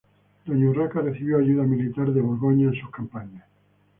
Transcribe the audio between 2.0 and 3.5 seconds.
de Borgoña en sus campañas.